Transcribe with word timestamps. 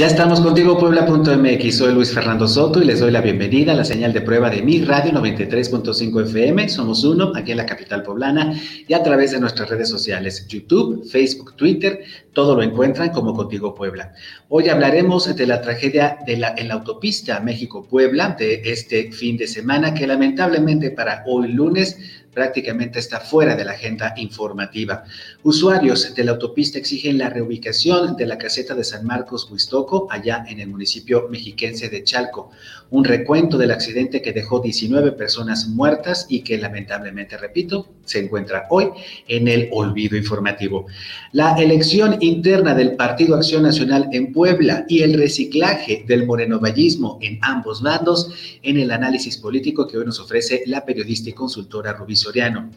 Ya 0.00 0.06
estamos 0.06 0.40
contigo, 0.40 0.78
Puebla.mx. 0.78 1.76
Soy 1.76 1.92
Luis 1.92 2.14
Fernando 2.14 2.48
Soto 2.48 2.80
y 2.80 2.86
les 2.86 3.00
doy 3.00 3.10
la 3.10 3.20
bienvenida 3.20 3.72
a 3.72 3.74
la 3.74 3.84
señal 3.84 4.14
de 4.14 4.22
prueba 4.22 4.48
de 4.48 4.62
mi 4.62 4.82
radio 4.82 5.12
93.5 5.12 6.22
FM. 6.22 6.70
Somos 6.70 7.04
uno 7.04 7.32
aquí 7.36 7.50
en 7.50 7.58
la 7.58 7.66
capital 7.66 8.02
poblana 8.02 8.58
y 8.88 8.94
a 8.94 9.02
través 9.02 9.32
de 9.32 9.40
nuestras 9.40 9.68
redes 9.68 9.90
sociales, 9.90 10.46
YouTube, 10.48 11.04
Facebook, 11.04 11.54
Twitter, 11.54 12.02
todo 12.32 12.56
lo 12.56 12.62
encuentran 12.62 13.10
como 13.10 13.34
Contigo 13.34 13.74
Puebla. 13.74 14.14
Hoy 14.48 14.70
hablaremos 14.70 15.36
de 15.36 15.46
la 15.46 15.60
tragedia 15.60 16.16
de 16.24 16.38
la, 16.38 16.54
en 16.56 16.68
la 16.68 16.74
autopista 16.74 17.38
México-Puebla 17.40 18.36
de 18.38 18.62
este 18.64 19.12
fin 19.12 19.36
de 19.36 19.48
semana 19.48 19.92
que 19.92 20.06
lamentablemente 20.06 20.92
para 20.92 21.24
hoy 21.26 21.48
lunes 21.48 21.98
prácticamente 22.32 22.98
está 22.98 23.20
fuera 23.20 23.56
de 23.56 23.64
la 23.64 23.72
agenda 23.72 24.14
informativa. 24.16 25.04
Usuarios 25.42 26.14
de 26.14 26.24
la 26.24 26.32
autopista 26.32 26.78
exigen 26.78 27.18
la 27.18 27.28
reubicación 27.28 28.16
de 28.16 28.26
la 28.26 28.38
caseta 28.38 28.74
de 28.74 28.84
San 28.84 29.04
Marcos 29.04 29.50
Huistoco, 29.50 30.06
allá 30.10 30.44
en 30.48 30.60
el 30.60 30.68
municipio 30.68 31.26
mexiquense 31.28 31.88
de 31.88 32.04
Chalco. 32.04 32.50
Un 32.90 33.04
recuento 33.04 33.58
del 33.58 33.70
accidente 33.70 34.22
que 34.22 34.32
dejó 34.32 34.60
19 34.60 35.12
personas 35.12 35.68
muertas 35.68 36.26
y 36.28 36.42
que 36.42 36.58
lamentablemente, 36.58 37.36
repito, 37.36 37.88
se 38.04 38.20
encuentra 38.20 38.66
hoy 38.70 38.88
en 39.28 39.48
el 39.48 39.68
olvido 39.72 40.16
informativo. 40.16 40.86
La 41.32 41.54
elección 41.54 42.16
interna 42.20 42.74
del 42.74 42.96
Partido 42.96 43.36
Acción 43.36 43.62
Nacional 43.62 44.08
en 44.12 44.32
Puebla 44.32 44.84
y 44.88 45.02
el 45.02 45.14
reciclaje 45.14 46.04
del 46.06 46.26
morenovallismo 46.26 47.18
en 47.20 47.38
ambos 47.42 47.82
bandos 47.82 48.58
en 48.62 48.78
el 48.78 48.90
análisis 48.90 49.36
político 49.36 49.86
que 49.86 49.98
hoy 49.98 50.04
nos 50.04 50.20
ofrece 50.20 50.62
la 50.66 50.84
periodista 50.84 51.30
y 51.30 51.32
consultora 51.32 51.92
Rubí 51.92 52.16
Soriano. 52.20 52.70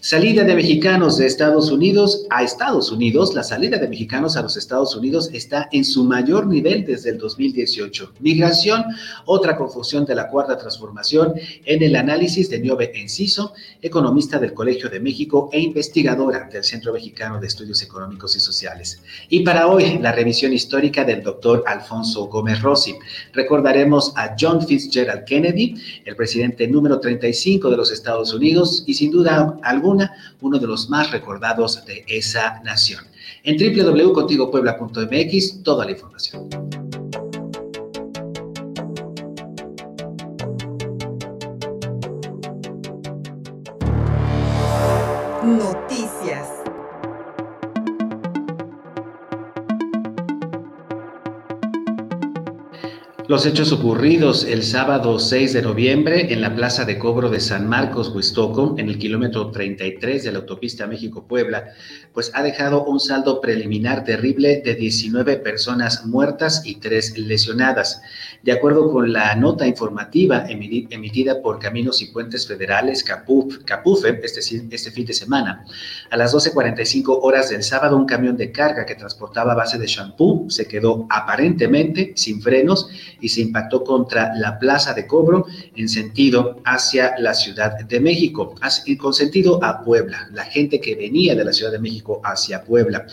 Salida 0.00 0.44
de 0.44 0.54
mexicanos 0.54 1.16
de 1.16 1.26
Estados 1.26 1.70
Unidos 1.70 2.26
a 2.28 2.42
Estados 2.42 2.92
Unidos. 2.92 3.34
La 3.34 3.42
salida 3.42 3.78
de 3.78 3.88
mexicanos 3.88 4.36
a 4.36 4.42
los 4.42 4.56
Estados 4.56 4.94
Unidos 4.94 5.30
está 5.32 5.68
en 5.72 5.84
su 5.84 6.04
mayor 6.04 6.46
nivel 6.46 6.84
desde 6.84 7.10
el 7.10 7.18
2018. 7.18 8.12
Migración, 8.20 8.84
otra 9.24 9.56
confusión 9.56 10.04
de 10.04 10.14
la 10.14 10.28
cuarta 10.28 10.58
transformación 10.58 11.34
en 11.64 11.82
el 11.82 11.96
análisis 11.96 12.50
de 12.50 12.60
Niobe 12.60 12.92
Enciso, 12.94 13.54
economista 13.80 14.38
del 14.38 14.52
Colegio 14.52 14.90
de 14.90 15.00
México 15.00 15.48
e 15.50 15.60
investigadora 15.60 16.46
del 16.52 16.62
Centro 16.62 16.92
Mexicano 16.92 17.40
de 17.40 17.46
Estudios 17.46 17.82
Económicos 17.82 18.36
y 18.36 18.40
Sociales. 18.40 19.00
Y 19.30 19.40
para 19.40 19.66
hoy, 19.66 19.98
la 19.98 20.12
revisión 20.12 20.52
histórica 20.52 21.04
del 21.04 21.22
doctor 21.22 21.64
Alfonso 21.66 22.26
Gómez 22.26 22.60
Rossi. 22.60 22.94
Recordaremos 23.32 24.12
a 24.16 24.36
John 24.38 24.64
Fitzgerald 24.64 25.24
Kennedy, 25.24 25.74
el 26.04 26.14
presidente 26.16 26.68
número 26.68 27.00
35 27.00 27.70
de 27.70 27.76
los 27.78 27.90
Estados 27.90 28.34
Unidos 28.34 28.84
y 28.86 28.94
sin 28.94 29.10
duda 29.10 29.58
alguna 29.62 29.85
uno 29.86 30.58
de 30.58 30.66
los 30.66 30.90
más 30.90 31.10
recordados 31.10 31.86
de 31.86 32.04
esa 32.08 32.60
nación. 32.64 33.04
En 33.42 33.56
www.contigopuebla.mx, 33.56 35.62
toda 35.62 35.84
la 35.84 35.90
información. 35.92 36.48
Los 53.28 53.44
hechos 53.44 53.72
ocurridos 53.72 54.44
el 54.44 54.62
sábado 54.62 55.18
6 55.18 55.52
de 55.52 55.62
noviembre 55.62 56.32
en 56.32 56.40
la 56.40 56.54
plaza 56.54 56.84
de 56.84 56.96
cobro 56.96 57.28
de 57.28 57.40
San 57.40 57.68
Marcos, 57.68 58.12
Huistoco, 58.14 58.76
en 58.78 58.88
el 58.88 58.98
kilómetro 58.98 59.50
33 59.50 60.22
de 60.22 60.30
la 60.30 60.38
autopista 60.38 60.86
México-Puebla, 60.86 61.72
pues 62.12 62.30
ha 62.34 62.44
dejado 62.44 62.84
un 62.84 63.00
saldo 63.00 63.40
preliminar 63.40 64.04
terrible 64.04 64.62
de 64.64 64.76
19 64.76 65.38
personas 65.38 66.06
muertas 66.06 66.62
y 66.64 66.76
3 66.76 67.18
lesionadas. 67.18 68.00
De 68.44 68.52
acuerdo 68.52 68.92
con 68.92 69.12
la 69.12 69.34
nota 69.34 69.66
informativa 69.66 70.46
emitida 70.48 71.42
por 71.42 71.58
Caminos 71.58 72.00
y 72.02 72.12
Puentes 72.12 72.46
Federales, 72.46 73.02
CAPUF, 73.02 73.64
CAPUFE, 73.64 74.20
este, 74.22 74.40
este 74.70 74.90
fin 74.92 75.04
de 75.04 75.14
semana, 75.14 75.64
a 76.12 76.16
las 76.16 76.32
12.45 76.32 77.18
horas 77.22 77.50
del 77.50 77.64
sábado, 77.64 77.96
un 77.96 78.06
camión 78.06 78.36
de 78.36 78.52
carga 78.52 78.86
que 78.86 78.94
transportaba 78.94 79.56
base 79.56 79.78
de 79.78 79.86
shampoo 79.88 80.48
se 80.48 80.68
quedó 80.68 81.08
aparentemente 81.10 82.12
sin 82.14 82.40
frenos 82.40 82.88
y 83.20 83.28
se 83.28 83.40
impactó 83.40 83.84
contra 83.84 84.34
la 84.34 84.58
plaza 84.58 84.94
de 84.94 85.06
cobro 85.06 85.46
en 85.74 85.88
sentido 85.88 86.60
hacia 86.64 87.14
la 87.18 87.34
Ciudad 87.34 87.78
de 87.78 88.00
México, 88.00 88.54
con 88.98 89.14
sentido 89.14 89.62
a 89.62 89.82
Puebla, 89.82 90.28
la 90.32 90.44
gente 90.44 90.80
que 90.80 90.94
venía 90.94 91.34
de 91.34 91.44
la 91.44 91.52
Ciudad 91.52 91.72
de 91.72 91.78
México 91.78 92.20
hacia 92.24 92.64
Puebla. 92.64 93.06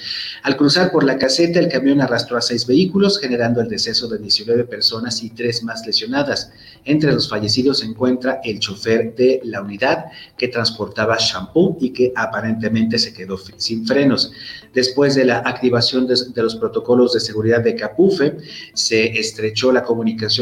Al 0.44 0.58
cruzar 0.58 0.92
por 0.92 1.03
la 1.03 1.18
caseta, 1.18 1.59
el 1.59 1.69
camión 1.69 2.02
arrastró 2.02 2.38
a 2.38 2.42
seis 2.42 2.66
vehículos, 2.66 3.19
generando 3.19 3.62
el 3.62 3.69
deceso 3.69 4.08
de 4.08 4.18
19 4.18 4.66
personas 4.66 5.24
y 5.24 5.30
tres 5.30 5.63
más 5.63 5.86
lesionadas. 5.86 6.52
Entre 6.86 7.12
los 7.12 7.30
fallecidos 7.30 7.80
se 7.80 7.86
encuentra 7.86 8.42
el 8.44 8.59
chofer 8.59 9.16
de 9.16 9.42
la 9.44 9.62
unidad 9.62 10.06
que 10.38 10.47
transportaba 10.47 11.18
shampoo 11.18 11.78
y 11.80 11.92
que 11.92 12.12
aparentemente 12.16 12.97
se 12.97 13.13
quedó 13.13 13.38
sin 13.58 13.86
frenos. 13.86 14.31
Después 14.74 15.16
de 15.16 15.25
la 15.25 15.40
activación 15.40 16.08
de, 16.08 16.16
de 16.34 16.44
los 16.44 16.56
protocolos 16.56 17.13
de 17.13 17.19
seguridad 17.19 17.62
de 17.62 17.75
Capufe, 17.75 18.38
se 18.74 19.18
estrechó 19.19 19.72
la 19.72 19.84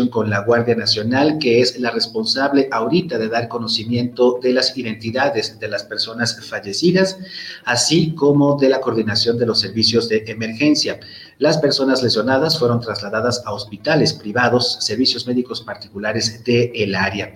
con 0.09 0.29
la 0.29 0.44
Guardia 0.44 0.75
Nacional, 0.75 1.38
que 1.39 1.62
es 1.62 1.79
la 1.79 1.91
responsable 1.91 2.67
ahorita 2.72 3.17
de 3.17 3.29
dar 3.29 3.47
conocimiento 3.47 4.39
de 4.41 4.53
las 4.53 4.78
identidades 4.78 5.59
de 5.59 5.67
las 5.67 5.84
personas 5.84 6.39
fallecidas, 6.45 7.17
así 7.66 8.13
como 8.16 8.57
de 8.57 8.69
la 8.69 8.81
coordinación 8.81 9.38
de 9.38 9.45
los 9.45 9.59
servicios 9.59 10.09
de 10.09 10.23
emergencia. 10.28 11.00
Las 11.41 11.57
personas 11.57 12.03
lesionadas 12.03 12.59
fueron 12.59 12.79
trasladadas 12.81 13.41
a 13.47 13.53
hospitales 13.53 14.13
privados, 14.13 14.78
servicios 14.79 15.25
médicos 15.25 15.62
particulares 15.62 16.44
del 16.44 16.69
el 16.75 16.94
área. 16.94 17.34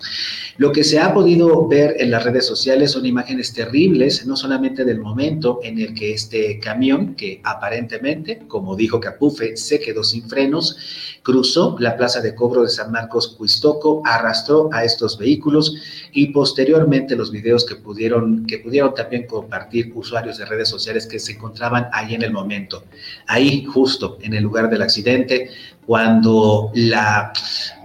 Lo 0.57 0.71
que 0.71 0.83
se 0.83 0.99
ha 0.99 1.11
podido 1.11 1.67
ver 1.67 1.95
en 1.97 2.11
las 2.11 2.23
redes 2.23 2.45
sociales 2.45 2.91
son 2.91 3.07
imágenes 3.07 3.51
terribles, 3.51 4.27
no 4.27 4.35
solamente 4.35 4.85
del 4.85 4.99
momento 4.99 5.59
en 5.63 5.79
el 5.79 5.95
que 5.95 6.13
este 6.13 6.59
camión, 6.59 7.15
que 7.15 7.41
aparentemente, 7.43 8.43
como 8.47 8.75
dijo 8.75 8.99
Capufe, 8.99 9.57
se 9.57 9.79
quedó 9.79 10.03
sin 10.03 10.29
frenos, 10.29 10.77
cruzó 11.23 11.75
la 11.79 11.97
plaza 11.97 12.21
de 12.21 12.35
cobro 12.35 12.61
de 12.61 12.69
San 12.69 12.91
Marcos 12.91 13.35
Huistoco, 13.39 14.03
arrastró 14.05 14.69
a 14.71 14.83
estos 14.83 15.17
vehículos 15.17 15.73
y 16.13 16.27
posteriormente 16.27 17.15
los 17.15 17.31
videos 17.31 17.65
que 17.65 17.75
pudieron, 17.75 18.45
que 18.45 18.59
pudieron 18.59 18.93
también 18.93 19.25
compartir 19.25 19.91
usuarios 19.95 20.37
de 20.37 20.45
redes 20.45 20.69
sociales 20.69 21.07
que 21.07 21.17
se 21.17 21.31
encontraban 21.31 21.87
ahí 21.91 22.13
en 22.13 22.21
el 22.21 22.31
momento. 22.31 22.83
Ahí, 23.25 23.65
justo 23.65 23.94
en 24.21 24.33
el 24.33 24.43
lugar 24.43 24.69
del 24.69 24.81
accidente, 24.81 25.49
cuando 25.85 26.71
la, 26.73 27.31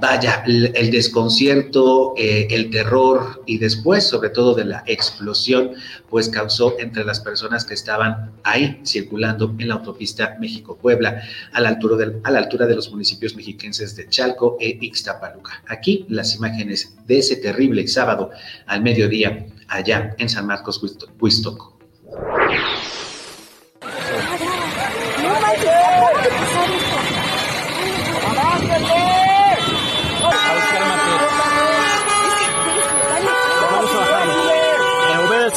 vaya, 0.01 0.43
el, 0.47 0.91
desconcierto, 0.91 2.15
eh, 2.17 2.49
el 2.51 2.71
terror 2.71 3.43
y 3.47 3.59
después, 3.59 4.05
sobre 4.05 4.31
todo, 4.31 4.55
de 4.55 4.65
la 4.65 4.83
explosión, 4.87 5.73
pues 6.09 6.29
causó 6.29 6.79
entre 6.79 7.05
las 7.05 7.21
personas 7.21 7.65
que 7.65 7.75
estaban 7.75 8.33
ahí 8.43 8.81
circulando 8.85 9.55
en 9.59 9.69
la 9.69 9.75
autopista 9.75 10.37
México-Puebla, 10.41 11.23
a, 11.53 11.61
la 11.61 11.69
altura 11.69 12.07
a 12.23 12.31
la 12.31 12.39
altura 12.39 12.67
de 12.67 12.77
los 12.77 12.91
municipios 12.91 13.37
mexiquenses 13.37 13.95
de 13.97 14.09
Chalco 14.09 14.57
e 14.61 14.79
Ixtapaluca. 14.81 15.63
Aquí 15.69 16.07
las 16.09 16.35
imágenes 16.37 16.97
de 17.07 17.19
ese 17.19 17.37
terrible 17.37 17.87
sábado 17.87 18.31
al 18.67 18.83
mediodía 18.83 19.47
allá 19.69 20.15
en 20.19 20.29
San 20.29 20.47
Marcos, 20.47 20.83
Huistoco. 21.21 21.70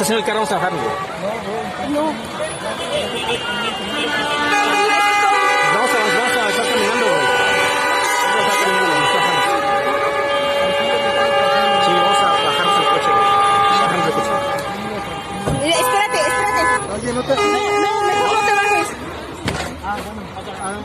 Estación 0.04 0.20
el 0.20 0.26
carro, 0.26 0.40
vamos 0.40 0.52
a 0.52 0.56
bajarnos. 0.56 0.82
No. 1.92 2.04
Vamos 5.74 5.92
a, 5.92 6.00
vamos 6.18 6.36
a 6.36 6.50
estar 6.50 6.66
caminando, 6.68 7.06
güey. 7.08 7.24
Vamos 8.28 8.36
a 8.36 8.52
estar 8.52 8.58
caminando, 8.60 8.92
vamos 8.94 9.10
a 9.10 9.16
bajarnos. 9.16 9.48
Sí, 11.86 11.92
vamos 12.04 12.20
a 12.20 12.28
bajarnos 12.44 12.76
el 12.80 12.86
coche, 12.92 13.10
güey. 13.14 13.28
Bajarnos 13.80 14.08
el 14.08 14.14
coche. 14.14 14.34
Eh, 15.64 15.76
espérate, 15.80 16.20
espérate. 16.20 16.64
Oye, 16.94 17.10
no 17.14 17.22
te... 17.24 17.32
No, 17.36 17.42
no, 17.80 17.92
mejor 18.04 18.28
no 18.34 18.40
te 18.46 18.54
bajes. 18.54 18.88
Ah, 19.86 19.98
bueno, 20.04 20.22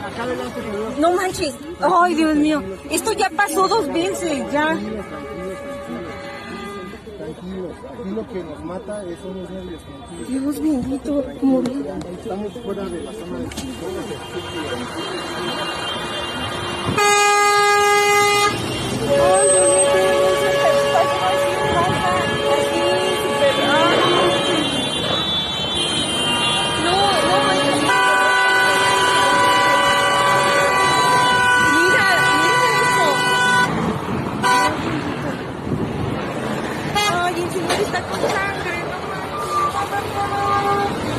acá 0.07 0.23
adelante. 0.23 0.59
No 0.97 1.07
manches. 1.11 1.53
Ay, 1.81 2.15
Dios 2.15 2.35
mío. 2.35 2.63
Esto 2.89 3.11
ya 3.11 3.29
pasó 3.29 3.67
dos 3.67 3.87
veces, 3.91 4.49
ya. 4.53 4.77
Aquí 7.99 8.09
lo 8.11 8.27
que 8.27 8.43
nos 8.43 8.63
mata 8.63 9.03
es- 9.05 9.19
son 9.19 9.41
los 9.41 9.49
nervios. 9.49 9.81
Dios 10.27 10.61
bendito, 10.61 11.23
morí. 11.41 11.85
Estamos 12.21 12.53
fuera 12.63 12.83
de 12.85 13.03
la 13.03 13.11
zona 13.13 13.39
de 13.39 13.45
Ay, 37.39 37.45
el 37.45 37.51
señor 37.51 37.71
está 37.71 38.01
con 38.01 38.19
sangre, 38.19 38.83
no 38.89 38.99
manches. 39.07 41.18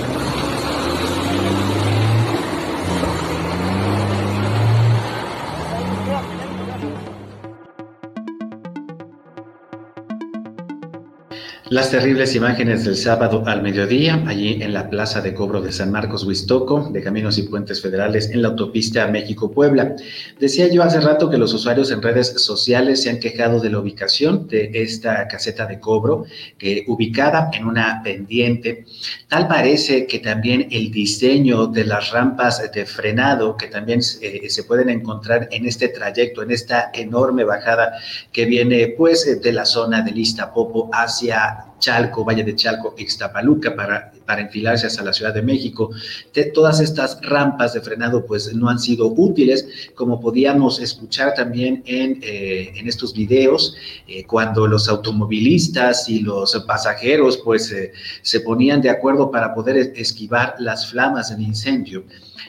Las 11.70 11.92
terribles 11.92 12.34
imágenes 12.34 12.84
del 12.84 12.96
sábado 12.96 13.44
al 13.46 13.62
mediodía, 13.62 14.24
allí 14.26 14.60
en 14.60 14.72
la 14.72 14.90
plaza 14.90 15.20
de 15.20 15.34
cobro 15.34 15.60
de 15.60 15.70
San 15.70 15.92
Marcos 15.92 16.24
Huistoco, 16.24 16.90
de 16.90 17.00
Caminos 17.00 17.38
y 17.38 17.44
Puentes 17.44 17.80
Federales, 17.80 18.28
en 18.30 18.42
la 18.42 18.48
autopista 18.48 19.06
México-Puebla. 19.06 19.94
Decía 20.40 20.66
yo 20.66 20.82
hace 20.82 21.00
rato 21.00 21.30
que 21.30 21.38
los 21.38 21.54
usuarios 21.54 21.92
en 21.92 22.02
redes 22.02 22.42
sociales 22.42 23.04
se 23.04 23.10
han 23.10 23.20
quejado 23.20 23.60
de 23.60 23.70
la 23.70 23.78
ubicación 23.78 24.48
de 24.48 24.68
esta 24.74 25.28
caseta 25.28 25.64
de 25.66 25.78
cobro, 25.78 26.24
que 26.58 26.82
ubicada 26.88 27.50
en 27.52 27.64
una 27.64 28.02
pendiente. 28.02 28.84
Tal 29.28 29.46
parece 29.46 30.08
que 30.08 30.18
también 30.18 30.66
el 30.72 30.90
diseño 30.90 31.68
de 31.68 31.84
las 31.84 32.10
rampas 32.10 32.68
de 32.72 32.84
frenado, 32.84 33.56
que 33.56 33.68
también 33.68 34.00
eh, 34.22 34.50
se 34.50 34.64
pueden 34.64 34.90
encontrar 34.90 35.48
en 35.52 35.66
este 35.66 35.86
trayecto, 35.86 36.42
en 36.42 36.50
esta 36.50 36.90
enorme 36.92 37.44
bajada 37.44 37.92
que 38.32 38.44
viene 38.44 38.88
pues 38.98 39.40
de 39.40 39.52
la 39.52 39.64
zona 39.64 40.02
de 40.02 40.10
Listapopo 40.10 40.90
hacia 40.92 41.59
nada. 41.60 41.69
Chalco, 41.80 42.24
Valle 42.24 42.44
de 42.44 42.54
Chalco, 42.54 42.94
Ixtapaluca, 42.96 43.74
para, 43.74 44.12
para 44.24 44.42
enfilarse 44.42 44.86
hacia 44.86 45.02
la 45.02 45.12
Ciudad 45.12 45.34
de 45.34 45.42
México. 45.42 45.90
De 46.32 46.44
todas 46.44 46.78
estas 46.78 47.18
rampas 47.22 47.72
de 47.72 47.80
frenado 47.80 48.24
pues 48.24 48.54
no 48.54 48.68
han 48.68 48.78
sido 48.78 49.08
útiles, 49.08 49.66
como 49.96 50.20
podíamos 50.20 50.78
escuchar 50.80 51.34
también 51.34 51.82
en, 51.86 52.20
eh, 52.22 52.72
en 52.76 52.86
estos 52.86 53.12
videos, 53.12 53.74
eh, 54.06 54.24
cuando 54.24 54.66
los 54.68 54.88
automovilistas 54.88 56.08
y 56.08 56.20
los 56.20 56.54
pasajeros 56.66 57.38
pues 57.38 57.72
eh, 57.72 57.92
se 58.22 58.40
ponían 58.40 58.80
de 58.80 58.90
acuerdo 58.90 59.30
para 59.30 59.52
poder 59.54 59.92
esquivar 59.96 60.54
las 60.58 60.88
flamas 60.90 61.30
del 61.30 61.42
incendio. 61.42 62.04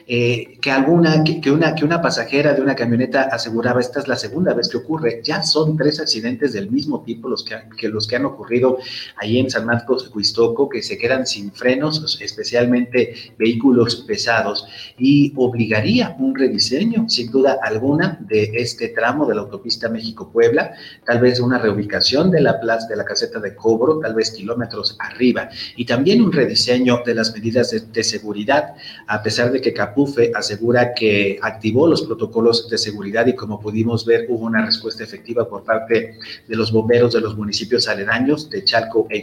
Que 0.08 0.72
alguna, 0.72 1.24
que, 1.24 1.52
una, 1.52 1.74
que 1.74 1.86
una 1.86 2.02
pasajera 2.02 2.54
de 2.54 2.62
una 2.62 2.76
camioneta 2.76 3.30
aseguraba, 3.32 3.80
esta 3.80 4.02
es 4.02 4.10
la 4.10 4.18
segunda 4.18 4.54
vez 4.54 4.68
que 4.68 4.78
ocurre, 4.78 5.22
ya 5.24 5.42
son 5.42 5.78
tres 5.78 6.02
accidentes 6.02 6.52
del 6.52 6.70
mismo 6.70 7.02
tipo 7.04 7.30
los 7.30 7.46
que, 7.46 7.56
que 7.78 7.88
los 7.88 8.08
que 8.08 8.18
han 8.18 8.26
ocurrido 8.26 8.78
ahí 9.22 9.38
en 9.38 9.50
San 9.50 9.66
Marcos, 9.66 10.12
Huistoco, 10.14 10.68
que 10.68 10.82
se 10.82 10.98
quedan 10.98 11.28
sin 11.28 11.52
frenos, 11.52 12.20
especialmente 12.22 13.14
vehículos 13.38 13.98
pesados, 14.08 14.66
y 14.98 15.32
obligaría 15.36 16.16
un 16.20 16.36
rediseño, 16.36 17.08
sin 17.08 17.32
duda 17.32 17.60
alguna, 17.62 18.18
de 18.22 18.52
este 18.56 18.90
tramo 18.90 19.28
de 19.28 19.36
la 19.36 19.42
autopista 19.42 19.90
México-Puebla, 19.90 20.74
tal 21.06 21.20
vez 21.20 21.40
una 21.40 21.60
reubicación 21.60 22.32
de 22.32 22.42
la 22.42 22.60
plaza 22.60 22.88
de 22.88 22.96
la 22.96 23.06
caseta 23.06 23.40
de 23.40 23.56
cobro, 23.56 24.00
tal 24.00 24.16
vez 24.16 24.32
kilómetros 24.32 24.98
arriba, 25.00 25.50
y 25.76 25.86
también 25.86 26.22
un 26.22 26.32
rediseño 26.32 27.04
de 27.06 27.14
las 27.14 27.32
medidas 27.34 27.70
de, 27.70 27.82
de 27.82 28.04
seguridad, 28.04 28.74
a 29.06 29.22
pesar 29.22 29.52
de 29.52 29.62
que 29.62 29.74
Capufe 29.74 30.32
asegura 30.34 30.94
que 30.96 31.38
activó 31.44 31.88
los 31.88 32.02
protocolos 32.02 32.70
de 32.70 32.78
seguridad 32.80 33.28
y 33.28 33.36
como 33.36 33.60
pudimos 33.60 34.04
ver 34.06 34.26
hubo 34.30 34.46
una 34.46 34.66
respuesta 34.66 35.04
efectiva 35.04 35.48
por 35.48 35.64
parte 35.64 36.18
de 36.48 36.56
los 36.56 36.72
bomberos 36.72 37.14
de 37.14 37.22
los 37.22 37.38
municipios 37.38 37.88
aledaños 37.88 38.50
de 38.50 38.64
Chalco 38.64 39.08
e. 39.12 39.22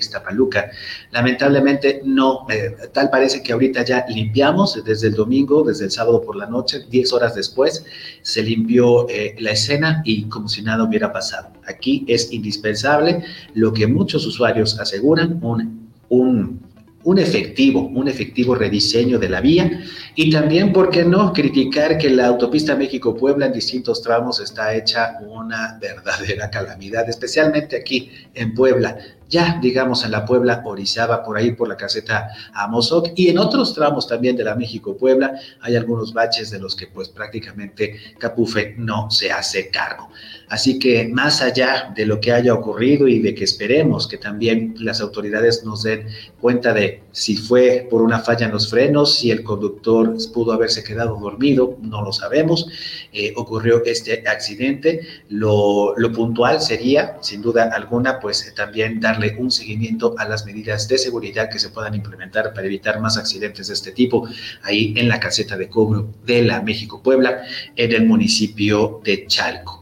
Lamentablemente 1.11 2.01
no, 2.05 2.47
eh, 2.51 2.75
tal 2.93 3.11
parece 3.11 3.43
que 3.43 3.53
ahorita 3.53 3.85
ya 3.85 4.05
limpiamos 4.09 4.83
desde 4.85 5.09
el 5.09 5.15
domingo, 5.15 5.63
desde 5.63 5.87
el 5.87 5.91
sábado 5.91 6.23
por 6.23 6.37
la 6.37 6.47
noche, 6.47 6.85
10 6.89 7.13
horas 7.13 7.35
después, 7.35 7.85
se 8.23 8.43
limpió 8.43 9.09
eh, 9.09 9.35
la 9.39 9.53
escena 9.53 10.03
y 10.05 10.25
como 10.25 10.49
si 10.49 10.63
nada 10.63 10.85
hubiera 10.85 11.13
pasado. 11.13 11.53
Aquí 11.67 12.05
es 12.09 12.33
indispensable 12.33 13.25
lo 13.55 13.73
que 13.73 13.87
muchos 13.87 14.27
usuarios 14.27 14.79
aseguran, 14.79 15.39
un, 15.43 15.91
un 16.09 16.69
un 17.05 17.19
efectivo, 17.19 17.81
un 17.81 18.09
efectivo 18.09 18.55
rediseño 18.55 19.19
de 19.19 19.29
la 19.29 19.41
vía 19.41 19.81
y 20.15 20.31
también, 20.31 20.73
¿por 20.73 20.91
qué 20.91 21.05
no?, 21.05 21.33
criticar 21.33 21.97
que 21.97 22.11
la 22.11 22.27
autopista 22.27 22.77
México-Puebla 22.77 23.47
en 23.47 23.53
distintos 23.53 24.03
tramos 24.03 24.41
está 24.41 24.75
hecha 24.75 25.17
una 25.27 25.79
verdadera 25.81 26.51
calamidad, 26.51 27.09
especialmente 27.09 27.77
aquí 27.77 28.11
en 28.35 28.53
Puebla 28.53 28.99
ya, 29.29 29.59
digamos, 29.61 30.05
en 30.05 30.11
la 30.11 30.25
Puebla, 30.25 30.63
Orizaba, 30.65 31.23
por 31.23 31.37
ahí 31.37 31.53
por 31.53 31.69
la 31.69 31.77
caseta 31.77 32.29
Amozoc, 32.53 33.13
y 33.15 33.29
en 33.29 33.39
otros 33.39 33.75
tramos 33.75 34.07
también 34.07 34.37
de 34.37 34.45
la 34.45 34.55
México-Puebla 34.55 35.35
hay 35.61 35.77
algunos 35.77 36.13
baches 36.13 36.51
de 36.51 36.59
los 36.59 36.75
que 36.75 36.87
pues 36.87 37.09
prácticamente 37.09 37.99
Capufe 38.19 38.75
no 38.77 39.11
se 39.11 39.31
hace 39.31 39.71
cargo. 39.71 40.09
Así 40.49 40.79
que 40.79 41.07
más 41.09 41.43
allá 41.43 41.93
de 41.95 42.07
lo 42.07 42.21
que 42.21 42.33
haya 42.33 42.55
ocurrido 42.55 43.07
y 43.07 43.19
de 43.19 43.35
que 43.35 43.45
esperemos 43.45 44.09
que 44.09 44.17
también 44.17 44.75
las 44.79 45.01
autoridades 45.01 45.63
nos 45.65 45.83
den 45.83 46.07
cuenta 46.41 46.73
de 46.73 47.03
si 47.13 47.37
fue 47.37 47.87
por 47.91 48.01
una 48.01 48.21
falla 48.21 48.47
en 48.47 48.53
los 48.53 48.71
frenos, 48.71 49.17
si 49.17 49.31
el 49.31 49.43
conductor 49.43 50.17
pudo 50.33 50.53
haberse 50.53 50.83
quedado 50.83 51.19
dormido, 51.19 51.77
no 51.83 52.03
lo 52.03 52.13
sabemos. 52.13 52.67
Eh, 53.13 53.35
ocurrió 53.37 53.85
este 53.85 54.27
accidente. 54.27 55.01
Lo, 55.29 55.95
lo, 55.99 56.13
puntual 56.13 56.61
sería, 56.63 57.19
sin 57.21 57.43
duda 57.43 57.71
alguna, 57.75 58.19
pues 58.19 58.55
también 58.55 59.01
un 59.39 59.51
seguimiento 59.51 60.15
a 60.19 60.29
las 60.29 60.45
medidas 60.47 60.89
de 60.89 60.99
seguridad 60.99 61.49
que 61.51 61.59
se 61.59 61.71
puedan 61.71 61.95
implementar 61.95 62.53
para 62.55 62.67
evitar 62.67 63.01
más 63.01 63.17
accidentes 63.17 63.69
de 63.69 63.75
este 63.75 63.93
tipo 63.93 64.29
ahí 64.63 64.95
en 64.97 65.09
la 65.09 65.21
caseta 65.21 65.57
de 65.57 65.69
cobro 65.69 66.09
de 66.25 66.43
la 66.43 66.63
México-Puebla, 66.63 67.43
en 67.77 67.93
el 67.93 68.07
municipio 68.07 69.01
de 69.05 69.27
Chalco. 69.27 69.78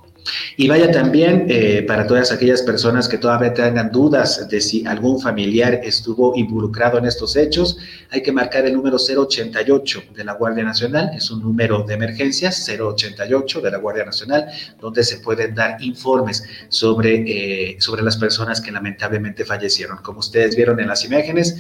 Y 0.57 0.69
vaya 0.69 0.91
también 0.91 1.47
eh, 1.49 1.85
para 1.87 2.07
todas 2.07 2.33
aquellas 2.33 2.63
personas 2.63 3.09
que 3.09 3.19
todavía 3.19 3.55
tengan 3.55 3.91
dudas 3.91 4.49
de 4.49 4.61
si 4.61 4.87
algún 4.87 5.21
familiar 5.21 5.81
estuvo 5.83 6.37
involucrado 6.37 6.99
en 6.99 7.07
estos 7.07 7.37
hechos, 7.37 7.79
hay 8.11 8.23
que 8.23 8.33
marcar 8.33 8.67
el 8.67 8.75
número 8.75 8.97
088 8.97 10.03
de 10.15 10.25
la 10.25 10.35
Guardia 10.35 10.65
Nacional, 10.65 11.11
es 11.15 11.31
un 11.31 11.43
número 11.43 11.83
de 11.83 11.95
emergencias 11.95 12.69
088 12.69 13.61
de 13.61 13.71
la 13.71 13.79
Guardia 13.79 14.05
Nacional, 14.05 14.47
donde 14.81 15.05
se 15.05 15.19
pueden 15.19 15.55
dar 15.55 15.83
informes 15.83 16.45
sobre, 16.69 17.25
eh, 17.27 17.77
sobre 17.81 18.03
las 18.03 18.17
personas 18.17 18.61
que 18.61 18.71
lamentablemente 18.71 19.45
fallecieron. 19.45 19.99
Como 20.03 20.21
ustedes 20.21 20.57
vieron 20.57 20.81
en 20.81 20.89
las 20.89 21.05
imágenes, 21.05 21.57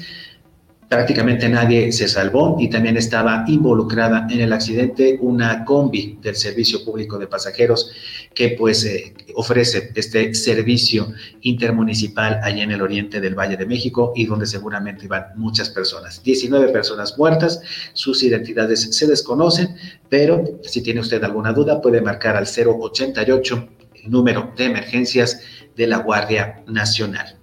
prácticamente 0.88 1.48
nadie 1.48 1.90
se 1.92 2.08
salvó 2.08 2.56
y 2.60 2.68
también 2.68 2.96
estaba 2.96 3.44
involucrada 3.48 4.26
en 4.30 4.40
el 4.40 4.52
accidente 4.52 5.18
una 5.20 5.64
combi 5.64 6.18
del 6.22 6.36
Servicio 6.36 6.84
Público 6.84 7.18
de 7.18 7.26
Pasajeros 7.26 7.90
que 8.34 8.50
pues 8.50 8.84
eh, 8.84 9.14
ofrece 9.34 9.90
este 9.94 10.34
servicio 10.34 11.12
intermunicipal 11.42 12.40
allá 12.42 12.62
en 12.62 12.70
el 12.70 12.82
oriente 12.82 13.20
del 13.20 13.34
Valle 13.34 13.56
de 13.56 13.66
México 13.66 14.12
y 14.14 14.26
donde 14.26 14.46
seguramente 14.46 15.06
iban 15.06 15.26
muchas 15.36 15.70
personas. 15.70 16.22
19 16.22 16.68
personas 16.68 17.18
muertas, 17.18 17.60
sus 17.92 18.22
identidades 18.22 18.96
se 18.96 19.06
desconocen, 19.06 19.76
pero 20.08 20.44
si 20.62 20.82
tiene 20.82 21.00
usted 21.00 21.22
alguna 21.24 21.52
duda 21.52 21.80
puede 21.80 22.00
marcar 22.00 22.36
al 22.36 22.46
088 22.46 23.68
el 24.04 24.10
número 24.10 24.52
de 24.56 24.64
emergencias 24.66 25.40
de 25.74 25.86
la 25.86 25.98
Guardia 25.98 26.62
Nacional. 26.66 27.35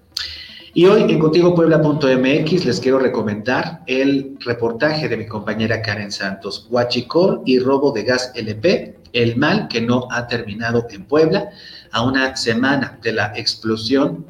Y 0.76 0.88
hoy 0.88 1.04
en 1.04 1.20
contigopuebla.mx 1.20 2.66
les 2.66 2.80
quiero 2.80 2.98
recomendar 2.98 3.84
el 3.86 4.38
reportaje 4.40 5.08
de 5.08 5.18
mi 5.18 5.28
compañera 5.28 5.84
Karen 5.84 6.12
Santos, 6.12 6.66
Huachicol 6.68 7.44
y 7.46 7.60
robo 7.60 7.92
de 7.92 8.02
gas 8.02 8.32
LP, 8.34 8.98
el 9.14 9.36
mal 9.36 9.68
que 9.68 9.82
no 9.82 10.08
ha 10.10 10.26
terminado 10.26 10.88
en 10.90 11.06
Puebla, 11.06 11.52
a 11.92 12.04
una 12.04 12.36
semana 12.36 12.98
de 13.04 13.14
la 13.14 13.34
explosión 13.36 14.26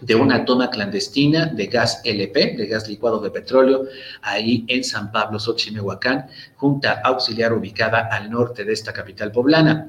de 0.00 0.14
una 0.14 0.44
toma 0.44 0.70
clandestina 0.70 1.46
de 1.46 1.66
gas 1.66 2.00
LP, 2.04 2.56
de 2.56 2.66
gas 2.66 2.88
licuado 2.88 3.20
de 3.20 3.30
petróleo, 3.30 3.84
ahí 4.22 4.64
en 4.68 4.84
San 4.84 5.10
Pablo, 5.10 5.38
Xochimehuacán, 5.38 6.26
junta 6.56 7.00
auxiliar 7.04 7.52
ubicada 7.52 8.08
al 8.10 8.30
norte 8.30 8.64
de 8.64 8.72
esta 8.72 8.92
capital 8.92 9.32
poblana. 9.32 9.88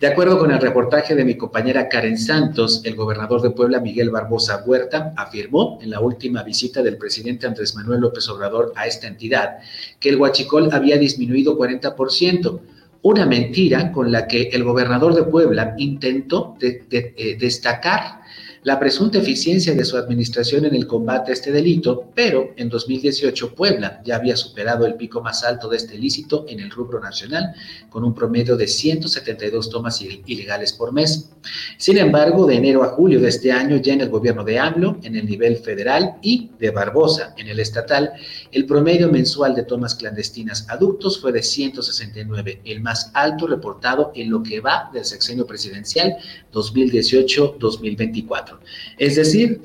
De 0.00 0.06
acuerdo 0.06 0.38
con 0.38 0.50
el 0.50 0.60
reportaje 0.60 1.14
de 1.14 1.24
mi 1.24 1.36
compañera 1.36 1.88
Karen 1.88 2.18
Santos, 2.18 2.82
el 2.84 2.94
gobernador 2.94 3.42
de 3.42 3.50
Puebla, 3.50 3.80
Miguel 3.80 4.10
Barbosa 4.10 4.62
Huerta, 4.64 5.12
afirmó 5.16 5.78
en 5.80 5.90
la 5.90 6.00
última 6.00 6.42
visita 6.42 6.82
del 6.82 6.98
presidente 6.98 7.46
Andrés 7.46 7.74
Manuel 7.74 8.00
López 8.00 8.28
Obrador 8.28 8.72
a 8.76 8.86
esta 8.86 9.06
entidad 9.06 9.58
que 10.00 10.10
el 10.10 10.16
huachicol 10.16 10.70
había 10.72 10.98
disminuido 10.98 11.58
40%. 11.58 12.60
Una 13.02 13.24
mentira 13.24 13.92
con 13.92 14.10
la 14.10 14.26
que 14.26 14.48
el 14.52 14.64
gobernador 14.64 15.14
de 15.14 15.22
Puebla 15.22 15.74
intentó 15.78 16.56
eh, 16.60 17.36
destacar 17.38 18.20
la 18.66 18.80
presunta 18.80 19.18
eficiencia 19.18 19.76
de 19.76 19.84
su 19.84 19.96
administración 19.96 20.64
en 20.64 20.74
el 20.74 20.88
combate 20.88 21.30
a 21.30 21.34
este 21.34 21.52
delito, 21.52 22.10
pero 22.16 22.52
en 22.56 22.68
2018 22.68 23.54
Puebla 23.54 24.02
ya 24.04 24.16
había 24.16 24.36
superado 24.36 24.86
el 24.86 24.96
pico 24.96 25.20
más 25.20 25.44
alto 25.44 25.68
de 25.68 25.76
este 25.76 25.94
ilícito 25.94 26.44
en 26.48 26.58
el 26.58 26.72
rubro 26.72 26.98
nacional, 26.98 27.54
con 27.88 28.02
un 28.02 28.12
promedio 28.12 28.56
de 28.56 28.66
172 28.66 29.70
tomas 29.70 30.02
ilegales 30.02 30.72
por 30.72 30.92
mes. 30.92 31.30
Sin 31.78 31.96
embargo, 31.96 32.44
de 32.44 32.56
enero 32.56 32.82
a 32.82 32.88
julio 32.88 33.20
de 33.20 33.28
este 33.28 33.52
año, 33.52 33.76
ya 33.76 33.92
en 33.92 34.00
el 34.00 34.08
gobierno 34.08 34.42
de 34.42 34.58
AMLO, 34.58 34.98
en 35.04 35.14
el 35.14 35.26
nivel 35.26 35.58
federal 35.58 36.16
y 36.20 36.50
de 36.58 36.70
Barbosa, 36.70 37.34
en 37.36 37.46
el 37.46 37.60
estatal, 37.60 38.14
el 38.50 38.66
promedio 38.66 39.08
mensual 39.08 39.54
de 39.54 39.62
tomas 39.62 39.94
clandestinas 39.94 40.68
adultos 40.68 41.20
fue 41.20 41.30
de 41.30 41.44
169, 41.44 42.62
el 42.64 42.80
más 42.80 43.12
alto 43.14 43.46
reportado 43.46 44.10
en 44.16 44.28
lo 44.28 44.42
que 44.42 44.58
va 44.58 44.90
del 44.92 45.04
sexenio 45.04 45.46
presidencial 45.46 46.16
2018-2024. 46.52 48.55
Es 48.98 49.16
decir, 49.16 49.60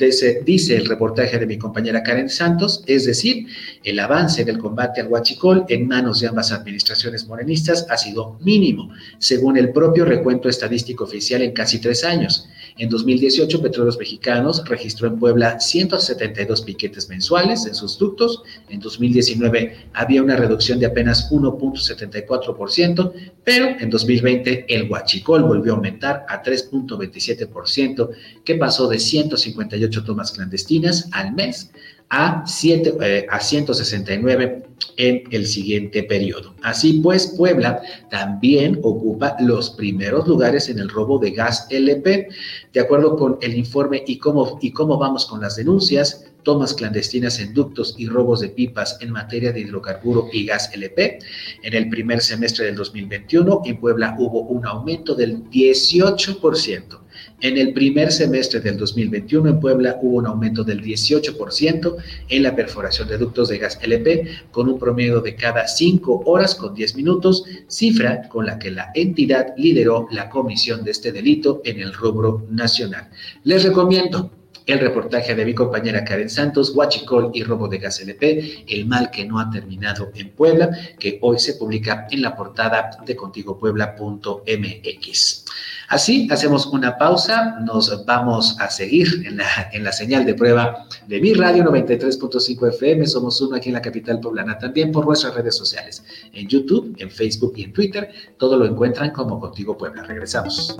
dice 0.45 0.75
el 0.75 0.85
reportaje 0.85 1.39
de 1.39 1.45
mi 1.45 1.57
compañera 1.57 2.03
Karen 2.03 2.29
Santos, 2.29 2.83
es 2.87 3.05
decir, 3.05 3.47
el 3.83 3.99
avance 3.99 4.43
del 4.45 4.57
combate 4.57 5.01
al 5.01 5.07
huachicol 5.07 5.65
en 5.69 5.87
manos 5.87 6.19
de 6.19 6.27
ambas 6.27 6.51
administraciones 6.51 7.27
morenistas 7.27 7.85
ha 7.89 7.97
sido 7.97 8.37
mínimo, 8.41 8.91
según 9.17 9.57
el 9.57 9.71
propio 9.71 10.05
recuento 10.05 10.49
estadístico 10.49 11.03
oficial 11.03 11.41
en 11.41 11.51
casi 11.51 11.79
tres 11.79 12.03
años. 12.03 12.47
En 12.77 12.89
2018, 12.89 13.61
Petróleos 13.61 13.97
Mexicanos 13.97 14.63
registró 14.65 15.07
en 15.07 15.19
Puebla 15.19 15.59
172 15.59 16.61
piquetes 16.61 17.09
mensuales 17.09 17.65
en 17.65 17.75
sus 17.75 17.97
ductos. 17.97 18.43
En 18.69 18.79
2019 18.79 19.89
había 19.93 20.23
una 20.23 20.35
reducción 20.35 20.79
de 20.79 20.85
apenas 20.85 21.29
1.74%, 21.31 23.13
pero 23.43 23.67
en 23.79 23.89
2020 23.89 24.65
el 24.69 24.89
huachicol 24.89 25.43
volvió 25.43 25.73
a 25.73 25.75
aumentar 25.75 26.25
a 26.29 26.41
3.27%, 26.41 28.09
que 28.43 28.55
pasó 28.55 28.80
de 28.87 28.99
158 28.99 30.03
tomas 30.03 30.31
clandestinas 30.31 31.09
al 31.11 31.33
mes 31.33 31.71
a, 32.11 32.43
7, 32.45 32.97
eh, 33.01 33.25
a 33.29 33.39
169 33.39 34.63
en 34.97 35.23
el 35.31 35.47
siguiente 35.47 36.03
periodo. 36.03 36.53
Así 36.61 36.99
pues, 37.01 37.27
Puebla 37.37 37.81
también 38.09 38.79
ocupa 38.83 39.37
los 39.39 39.71
primeros 39.71 40.27
lugares 40.27 40.67
en 40.69 40.79
el 40.79 40.89
robo 40.89 41.19
de 41.19 41.31
gas 41.31 41.67
LP. 41.69 42.27
De 42.73 42.79
acuerdo 42.79 43.15
con 43.15 43.37
el 43.41 43.55
informe 43.55 44.03
y 44.05 44.17
cómo, 44.17 44.59
y 44.61 44.71
cómo 44.71 44.97
vamos 44.97 45.25
con 45.25 45.39
las 45.41 45.55
denuncias, 45.55 46.25
tomas 46.43 46.73
clandestinas 46.73 47.39
en 47.39 47.53
ductos 47.53 47.95
y 47.97 48.07
robos 48.07 48.41
de 48.41 48.49
pipas 48.49 48.97
en 48.99 49.11
materia 49.11 49.53
de 49.53 49.61
hidrocarburo 49.61 50.27
y 50.33 50.45
gas 50.45 50.69
LP. 50.73 51.19
En 51.63 51.73
el 51.73 51.87
primer 51.89 52.21
semestre 52.21 52.65
del 52.65 52.75
2021, 52.75 53.61
en 53.65 53.79
Puebla 53.79 54.15
hubo 54.19 54.41
un 54.41 54.65
aumento 54.65 55.15
del 55.15 55.49
18%. 55.49 57.00
En 57.41 57.57
el 57.57 57.73
primer 57.73 58.11
semestre 58.11 58.59
del 58.59 58.77
2021 58.77 59.49
en 59.49 59.59
Puebla 59.59 59.97
hubo 60.01 60.17
un 60.17 60.27
aumento 60.27 60.63
del 60.63 60.81
18% 60.81 61.95
en 62.29 62.43
la 62.43 62.55
perforación 62.55 63.07
de 63.07 63.17
ductos 63.17 63.49
de 63.49 63.57
gas 63.57 63.79
LP 63.81 64.27
con 64.51 64.69
un 64.69 64.77
promedio 64.77 65.21
de 65.21 65.35
cada 65.35 65.67
5 65.67 66.23
horas 66.25 66.55
con 66.55 66.75
10 66.75 66.95
minutos, 66.95 67.43
cifra 67.67 68.27
con 68.29 68.45
la 68.45 68.59
que 68.59 68.71
la 68.71 68.91
entidad 68.93 69.53
lideró 69.57 70.07
la 70.11 70.29
comisión 70.29 70.83
de 70.83 70.91
este 70.91 71.11
delito 71.11 71.61
en 71.65 71.79
el 71.79 71.93
rubro 71.93 72.45
nacional. 72.49 73.09
Les 73.43 73.63
recomiendo 73.63 74.31
el 74.65 74.79
reportaje 74.79 75.35
de 75.35 75.45
mi 75.45 75.53
compañera 75.53 76.03
Karen 76.03 76.29
Santos, 76.29 76.75
Huachicol 76.75 77.31
y 77.33 77.43
robo 77.43 77.67
de 77.67 77.77
gas 77.77 77.99
LP, 77.99 78.65
el 78.67 78.85
mal 78.85 79.11
que 79.11 79.25
no 79.25 79.39
ha 79.39 79.49
terminado 79.49 80.11
en 80.15 80.29
Puebla, 80.31 80.69
que 80.99 81.19
hoy 81.21 81.39
se 81.39 81.55
publica 81.55 82.07
en 82.11 82.21
la 82.21 82.35
portada 82.35 82.91
de 83.05 83.15
contigopuebla.mx. 83.15 85.45
Así, 85.89 86.27
hacemos 86.31 86.67
una 86.67 86.97
pausa, 86.97 87.57
nos 87.65 88.05
vamos 88.05 88.55
a 88.59 88.69
seguir 88.69 89.23
en 89.25 89.37
la, 89.37 89.47
en 89.73 89.83
la 89.83 89.91
señal 89.91 90.25
de 90.25 90.35
prueba 90.35 90.85
de 91.07 91.19
mi 91.19 91.33
radio 91.33 91.65
93.5 91.65 92.69
FM, 92.69 93.07
somos 93.07 93.41
uno 93.41 93.57
aquí 93.57 93.69
en 93.69 93.75
la 93.75 93.81
capital 93.81 94.21
poblana, 94.21 94.57
también 94.57 94.91
por 94.91 95.05
nuestras 95.05 95.35
redes 95.35 95.55
sociales, 95.57 96.03
en 96.31 96.47
YouTube, 96.47 96.95
en 96.97 97.11
Facebook 97.11 97.53
y 97.57 97.63
en 97.63 97.73
Twitter, 97.73 98.09
todo 98.37 98.57
lo 98.57 98.65
encuentran 98.65 99.11
como 99.11 99.39
Contigo 99.39 99.77
Puebla. 99.77 100.03
Regresamos. 100.03 100.79